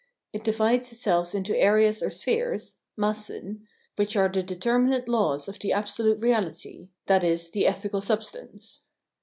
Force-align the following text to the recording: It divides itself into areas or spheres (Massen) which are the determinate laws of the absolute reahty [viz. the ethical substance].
It 0.33 0.43
divides 0.43 0.91
itself 0.91 1.35
into 1.35 1.55
areas 1.55 2.01
or 2.01 2.09
spheres 2.09 2.77
(Massen) 2.97 3.67
which 3.97 4.15
are 4.15 4.29
the 4.29 4.41
determinate 4.41 5.07
laws 5.07 5.47
of 5.47 5.59
the 5.59 5.73
absolute 5.73 6.19
reahty 6.19 6.87
[viz. 7.07 7.51
the 7.51 7.67
ethical 7.67 8.01
substance]. 8.01 8.81